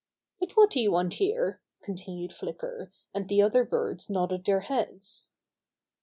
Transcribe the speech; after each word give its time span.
"But 0.39 0.53
what 0.57 0.71
do 0.71 0.79
you 0.79 0.91
want 0.93 1.13
here?" 1.21 1.61
continued 1.83 2.33
Flicker, 2.33 2.91
and 3.13 3.29
the 3.29 3.43
other 3.43 3.63
birds 3.63 4.09
nodded 4.09 4.45
their 4.45 4.61
heads. 4.61 5.29